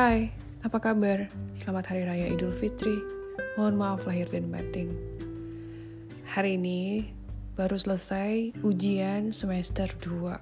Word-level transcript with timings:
Hai, 0.00 0.32
apa 0.64 0.80
kabar? 0.80 1.28
Selamat 1.52 1.92
Hari 1.92 2.08
Raya 2.08 2.32
Idul 2.32 2.56
Fitri. 2.56 3.04
Mohon 3.60 3.76
maaf 3.76 4.08
lahir 4.08 4.32
dan 4.32 4.48
batin. 4.48 4.96
Hari 6.24 6.56
ini 6.56 7.12
baru 7.52 7.76
selesai 7.76 8.64
ujian 8.64 9.28
semester 9.28 9.84
2. 10.00 10.40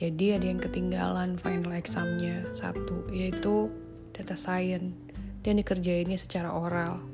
Jadi 0.00 0.26
ada 0.32 0.46
yang 0.48 0.56
ketinggalan 0.56 1.36
final 1.36 1.76
examnya 1.76 2.48
satu, 2.56 3.04
yaitu 3.12 3.68
data 4.16 4.32
science 4.32 4.96
dan 5.44 5.60
dikerjainnya 5.60 6.16
secara 6.16 6.48
oral. 6.48 7.04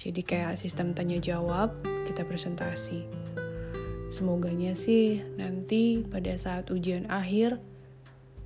Jadi 0.00 0.24
kayak 0.24 0.56
sistem 0.56 0.96
tanya 0.96 1.20
jawab, 1.20 1.76
kita 2.08 2.24
presentasi. 2.24 3.04
Semoganya 4.08 4.72
sih 4.72 5.20
nanti 5.36 6.00
pada 6.00 6.32
saat 6.40 6.72
ujian 6.72 7.04
akhir 7.12 7.60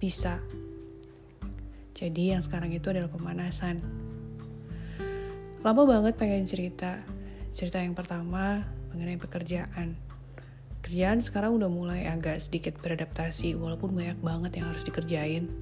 bisa 0.02 0.42
jadi 2.00 2.32
yang 2.32 2.40
sekarang 2.40 2.72
itu 2.72 2.88
adalah 2.88 3.12
pemanasan. 3.12 3.84
Lama 5.60 5.82
banget 5.84 6.16
pengen 6.16 6.48
cerita. 6.48 7.04
Cerita 7.52 7.76
yang 7.76 7.92
pertama 7.92 8.64
mengenai 8.88 9.20
pekerjaan. 9.20 10.00
Kerjaan 10.80 11.20
sekarang 11.20 11.60
udah 11.60 11.68
mulai 11.68 12.08
agak 12.08 12.40
sedikit 12.40 12.80
beradaptasi 12.80 13.52
walaupun 13.52 13.92
banyak 13.92 14.16
banget 14.24 14.56
yang 14.56 14.72
harus 14.72 14.80
dikerjain. 14.80 15.52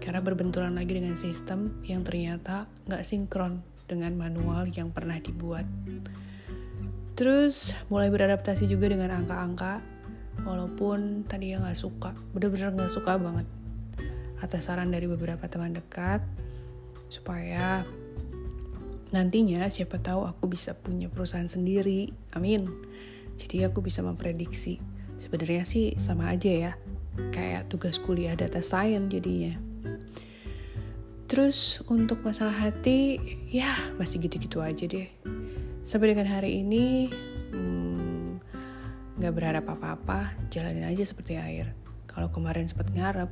Karena 0.00 0.24
berbenturan 0.24 0.80
lagi 0.80 0.96
dengan 0.96 1.12
sistem 1.12 1.76
yang 1.84 2.00
ternyata 2.08 2.64
nggak 2.88 3.04
sinkron 3.04 3.60
dengan 3.84 4.16
manual 4.16 4.72
yang 4.72 4.88
pernah 4.88 5.20
dibuat. 5.20 5.68
Terus 7.20 7.76
mulai 7.92 8.08
beradaptasi 8.08 8.64
juga 8.64 8.88
dengan 8.88 9.12
angka-angka 9.12 9.84
walaupun 10.40 11.28
tadi 11.28 11.52
ya 11.52 11.60
nggak 11.60 11.76
suka, 11.76 12.16
bener-bener 12.32 12.72
nggak 12.72 12.92
suka 12.96 13.20
banget 13.20 13.44
atas 14.46 14.70
saran 14.70 14.94
dari 14.94 15.10
beberapa 15.10 15.44
teman 15.50 15.74
dekat 15.74 16.22
supaya 17.10 17.82
nantinya 19.14 19.66
siapa 19.70 20.02
tahu 20.02 20.26
aku 20.26 20.50
bisa 20.50 20.74
punya 20.74 21.10
perusahaan 21.10 21.50
sendiri. 21.50 22.10
Amin. 22.34 22.66
Jadi 23.36 23.66
aku 23.66 23.84
bisa 23.84 24.00
memprediksi. 24.00 24.80
Sebenarnya 25.20 25.68
sih 25.68 25.94
sama 26.00 26.32
aja 26.32 26.50
ya. 26.50 26.72
Kayak 27.32 27.68
tugas 27.72 28.00
kuliah 28.00 28.36
data 28.36 28.60
science 28.60 29.12
jadinya. 29.12 29.56
Terus 31.26 31.82
untuk 31.90 32.22
masalah 32.22 32.54
hati, 32.54 33.18
ya 33.50 33.74
masih 33.98 34.22
gitu-gitu 34.22 34.62
aja 34.62 34.86
deh. 34.86 35.10
Sampai 35.82 36.14
dengan 36.14 36.30
hari 36.30 36.62
ini, 36.62 37.10
hmm, 37.50 38.38
nggak 39.18 39.32
hmm, 39.34 39.38
berharap 39.38 39.66
apa-apa, 39.66 40.38
jalanin 40.54 40.86
aja 40.86 41.02
seperti 41.02 41.34
air. 41.34 41.74
Kalau 42.06 42.30
kemarin 42.30 42.70
sempat 42.70 42.94
ngarep, 42.94 43.26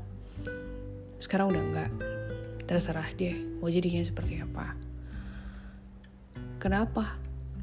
sekarang 1.24 1.56
udah 1.56 1.62
enggak. 1.64 1.90
Terserah 2.68 3.08
deh 3.16 3.32
mau 3.64 3.72
jadinya 3.72 4.04
seperti 4.04 4.44
apa. 4.44 4.76
Kenapa? 6.60 7.16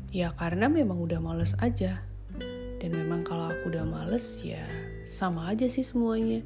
Ya 0.10 0.34
karena 0.34 0.66
memang 0.66 0.98
udah 0.98 1.22
males 1.22 1.54
aja. 1.62 2.02
Dan 2.82 2.98
memang 2.98 3.22
kalau 3.22 3.54
aku 3.54 3.70
udah 3.70 3.86
males 3.86 4.42
ya 4.42 4.66
sama 5.06 5.54
aja 5.54 5.70
sih 5.70 5.86
semuanya. 5.86 6.42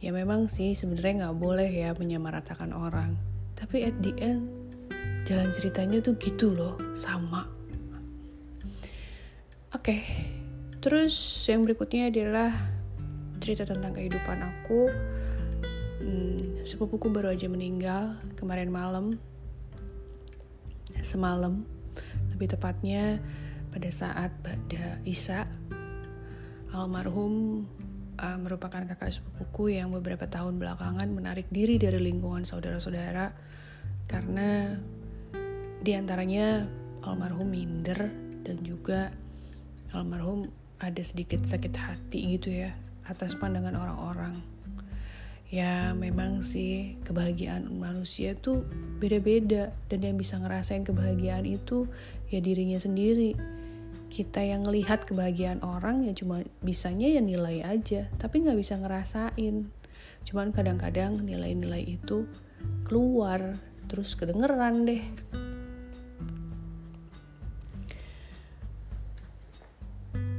Ya 0.00 0.10
memang 0.16 0.48
sih 0.48 0.72
sebenarnya 0.72 1.28
nggak 1.28 1.36
boleh 1.36 1.68
ya 1.68 1.92
menyamaratakan 1.92 2.72
orang. 2.72 3.20
Tapi 3.52 3.84
at 3.84 3.96
the 4.00 4.16
end 4.16 4.48
jalan 5.28 5.52
ceritanya 5.52 6.02
tuh 6.02 6.16
gitu 6.18 6.50
loh, 6.50 6.74
sama. 6.98 7.46
Oke, 9.72 9.96
okay. 9.96 10.00
terus 10.82 11.14
yang 11.48 11.64
berikutnya 11.64 12.10
adalah 12.12 12.52
cerita 13.40 13.64
tentang 13.66 13.96
kehidupan 13.96 14.38
aku 14.42 14.90
hmm, 16.02 16.66
sepupuku 16.66 17.08
baru 17.08 17.30
aja 17.30 17.46
meninggal 17.46 18.18
kemarin 18.34 18.68
malam. 18.68 19.14
Semalam 21.02 21.62
lebih 22.34 22.52
tepatnya 22.52 23.22
pada 23.70 23.88
saat 23.88 24.30
pada 24.42 24.98
Isa 25.06 25.48
almarhum 26.74 27.64
uh, 28.18 28.38
merupakan 28.40 28.84
kakak 28.84 29.12
sepupuku 29.14 29.78
yang 29.78 29.94
beberapa 29.94 30.28
tahun 30.28 30.58
belakangan 30.58 31.08
menarik 31.08 31.48
diri 31.48 31.78
dari 31.78 32.02
lingkungan 32.02 32.44
saudara-saudara. 32.44 33.32
Karena 34.10 34.76
di 35.82 35.92
antaranya 35.96 36.66
almarhum 37.02 37.50
minder 37.50 38.10
dan 38.42 38.60
juga 38.62 39.10
almarhum 39.94 40.46
ada 40.82 41.02
sedikit 41.02 41.46
sakit 41.46 41.74
hati 41.78 42.38
gitu 42.38 42.50
ya 42.50 42.74
atas 43.06 43.38
pandangan 43.38 43.74
orang-orang 43.78 44.34
ya 45.52 45.92
memang 45.92 46.40
sih 46.40 46.96
kebahagiaan 47.04 47.68
manusia 47.76 48.32
tuh 48.32 48.64
beda-beda. 48.96 49.70
Dan 49.92 50.00
yang 50.00 50.16
bisa 50.16 50.40
ngerasain 50.40 50.82
kebahagiaan 50.82 51.44
itu 51.44 51.84
ya 52.32 52.40
dirinya 52.40 52.80
sendiri. 52.80 53.36
Kita 54.08 54.40
yang 54.40 54.64
ngelihat 54.64 55.04
kebahagiaan 55.04 55.60
orang 55.60 56.08
ya 56.08 56.16
cuma 56.16 56.40
bisanya 56.64 57.06
ya 57.12 57.20
nilai 57.20 57.60
aja. 57.60 58.08
Tapi 58.16 58.48
nggak 58.48 58.56
bisa 58.56 58.80
ngerasain. 58.80 59.68
Cuman 60.24 60.56
kadang-kadang 60.56 61.20
nilai-nilai 61.20 62.00
itu 62.00 62.24
keluar. 62.88 63.60
Terus 63.92 64.16
kedengeran 64.16 64.88
deh 64.88 65.04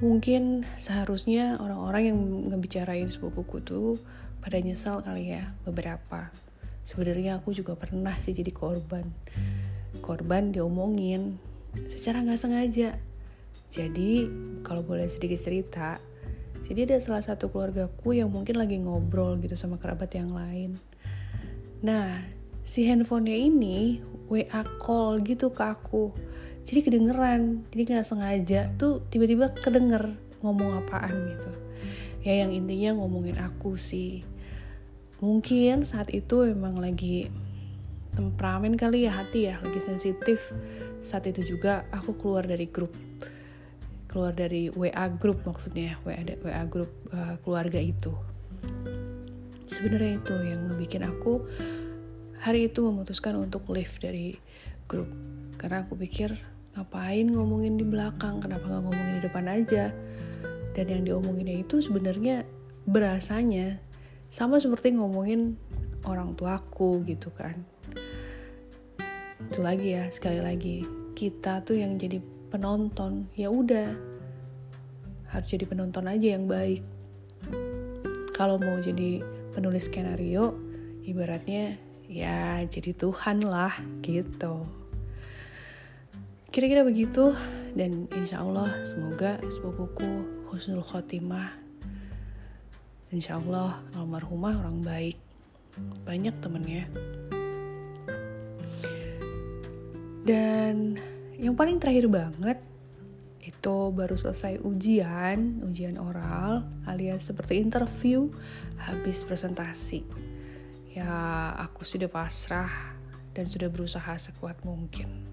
mungkin 0.04 0.68
seharusnya 0.76 1.56
orang-orang 1.64 2.12
yang 2.12 2.20
ngebicarain 2.52 3.08
sepupuku 3.08 3.64
tuh 3.64 3.96
pada 4.44 4.60
nyesal 4.60 5.00
kali 5.00 5.32
ya 5.32 5.56
beberapa. 5.64 6.28
Sebenarnya 6.84 7.40
aku 7.40 7.56
juga 7.56 7.80
pernah 7.80 8.12
sih 8.20 8.36
jadi 8.36 8.52
korban. 8.52 9.08
Korban 10.04 10.52
diomongin 10.52 11.40
secara 11.88 12.20
nggak 12.20 12.36
sengaja. 12.36 13.00
Jadi 13.72 14.28
kalau 14.68 14.84
boleh 14.84 15.08
sedikit 15.08 15.40
cerita 15.40 15.98
jadi 16.64 16.88
ada 16.88 16.98
salah 17.04 17.24
satu 17.24 17.52
keluargaku 17.52 18.16
yang 18.16 18.32
mungkin 18.32 18.56
lagi 18.56 18.80
ngobrol 18.80 19.36
gitu 19.44 19.60
sama 19.60 19.76
kerabat 19.76 20.16
yang 20.16 20.32
lain. 20.32 20.80
Nah 21.84 22.24
si 22.64 22.88
handphonenya 22.88 23.36
ini 23.36 24.00
WA 24.32 24.64
call 24.80 25.20
gitu 25.28 25.52
ke 25.52 25.64
aku 25.64 26.16
jadi 26.64 26.80
kedengeran 26.84 27.68
jadi 27.72 27.82
nggak 27.88 28.08
sengaja 28.08 28.62
tuh 28.80 29.04
tiba-tiba 29.12 29.52
kedenger 29.52 30.16
ngomong 30.44 30.84
apaan 30.84 31.16
gitu. 31.36 31.52
Ya 32.24 32.44
yang 32.44 32.56
intinya 32.56 33.00
ngomongin 33.00 33.40
aku 33.40 33.76
sih. 33.76 34.24
Mungkin 35.20 35.88
saat 35.88 36.12
itu 36.12 36.48
emang 36.48 36.80
lagi 36.80 37.32
temperamen 38.14 38.76
kali 38.76 39.08
ya 39.08 39.24
hati 39.24 39.52
ya 39.52 39.60
lagi 39.60 39.80
sensitif. 39.84 40.52
Saat 41.04 41.28
itu 41.28 41.56
juga 41.56 41.84
aku 41.92 42.16
keluar 42.16 42.48
dari 42.48 42.68
grup 42.68 42.92
keluar 44.14 44.30
dari 44.30 44.70
WA 44.70 45.10
grup 45.10 45.42
maksudnya 45.42 45.98
WA 46.06 46.22
WA 46.22 46.64
grup 46.70 46.92
uh, 47.10 47.36
keluarga 47.42 47.82
itu. 47.82 48.14
Sebenarnya 49.66 50.22
itu 50.22 50.36
yang 50.38 50.70
ngebikin 50.70 51.02
aku 51.02 51.42
hari 52.38 52.70
itu 52.70 52.86
memutuskan 52.86 53.42
untuk 53.42 53.66
leave 53.74 53.98
dari 53.98 54.38
grup. 54.86 55.10
Karena 55.58 55.82
aku 55.82 55.98
pikir 55.98 56.53
ngapain 56.74 57.30
ngomongin 57.30 57.78
di 57.78 57.86
belakang? 57.86 58.42
Kenapa 58.42 58.66
nggak 58.66 58.84
ngomongin 58.86 59.14
di 59.18 59.24
depan 59.24 59.46
aja? 59.50 59.94
Dan 60.74 60.86
yang 60.90 61.04
diomonginnya 61.06 61.62
itu 61.62 61.80
sebenarnya 61.80 62.46
berasanya 62.90 63.78
sama 64.34 64.58
seperti 64.58 64.98
ngomongin 64.98 65.56
orang 66.10 66.34
tuaku 66.34 67.06
gitu 67.06 67.30
kan. 67.34 67.54
Itu 69.50 69.62
lagi 69.62 69.94
ya 69.94 70.10
sekali 70.10 70.42
lagi. 70.42 70.82
Kita 71.14 71.62
tuh 71.62 71.78
yang 71.78 72.02
jadi 72.02 72.18
penonton. 72.50 73.30
Ya 73.38 73.54
udah 73.54 73.94
harus 75.30 75.48
jadi 75.50 75.70
penonton 75.70 76.10
aja 76.10 76.34
yang 76.34 76.50
baik. 76.50 76.82
Kalau 78.34 78.58
mau 78.58 78.82
jadi 78.82 79.22
penulis 79.54 79.86
skenario 79.86 80.58
ibaratnya 81.06 81.78
ya 82.10 82.66
jadi 82.66 82.98
Tuhan 82.98 83.46
lah 83.46 83.78
gitu 84.02 84.83
kira-kira 86.54 86.86
begitu 86.86 87.34
dan 87.74 88.06
insya 88.14 88.46
Allah 88.46 88.70
semoga 88.86 89.42
sepupuku 89.50 90.46
husnul 90.54 90.86
khotimah 90.86 91.50
insya 93.10 93.42
Allah 93.42 93.82
almarhumah 93.98 94.62
orang 94.62 94.82
baik. 94.82 95.18
Banyak 96.06 96.38
temennya. 96.42 96.86
Dan 100.22 101.02
yang 101.42 101.58
paling 101.58 101.82
terakhir 101.82 102.06
banget 102.10 102.62
itu 103.42 103.78
baru 103.90 104.14
selesai 104.14 104.62
ujian 104.62 105.66
ujian 105.66 105.98
oral 105.98 106.64
alias 106.86 107.30
seperti 107.30 107.62
interview 107.62 108.30
habis 108.78 109.26
presentasi. 109.26 110.06
Ya 110.94 111.50
aku 111.58 111.82
sudah 111.82 112.10
pasrah 112.10 112.94
dan 113.34 113.50
sudah 113.50 113.74
berusaha 113.74 114.14
sekuat 114.22 114.62
mungkin 114.62 115.33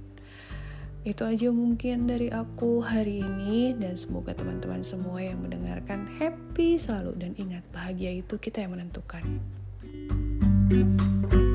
itu 1.00 1.24
aja 1.24 1.48
mungkin 1.48 2.04
dari 2.04 2.28
aku 2.28 2.84
hari 2.84 3.24
ini 3.24 3.72
dan 3.72 3.96
semoga 3.96 4.36
teman-teman 4.36 4.84
semua 4.84 5.24
yang 5.24 5.40
mendengarkan 5.40 6.04
happy 6.20 6.76
selalu 6.76 7.16
dan 7.16 7.32
ingat 7.40 7.64
bahagia 7.72 8.20
itu 8.20 8.36
kita 8.36 8.60
yang 8.60 8.76
menentukan. 8.76 9.24
thank 10.70 11.32
you 11.34 11.49